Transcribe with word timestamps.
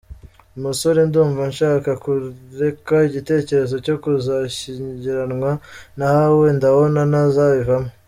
Umusore: 0.57 0.99
Ndumva 1.09 1.41
nshaka 1.51 1.91
kureka 2.03 2.95
igitekerezo 3.09 3.75
cyo 3.85 3.95
kuzashyingiranwa 4.03 5.51
nawe, 5.99 6.45
ndabona 6.57 6.99
ntazabivamo!. 7.11 7.89